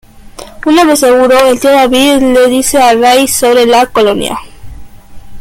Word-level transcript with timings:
Una 0.65 0.83
vez 0.83 0.99
seguro, 1.01 1.37
el 1.45 1.59
tío 1.59 1.69
David 1.69 2.23
le 2.33 2.47
dice 2.47 2.79
a 2.79 2.95
Ray 2.95 3.27
sobre 3.27 3.67
la 3.67 3.85
Colonia. 3.85 4.35